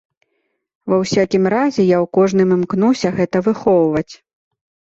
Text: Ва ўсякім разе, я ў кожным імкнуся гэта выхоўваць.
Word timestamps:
Ва 0.93 0.97
ўсякім 1.01 1.43
разе, 1.55 1.85
я 1.87 1.97
ў 2.03 2.13
кожным 2.19 2.57
імкнуся 2.57 3.15
гэта 3.19 3.43
выхоўваць. 3.49 4.13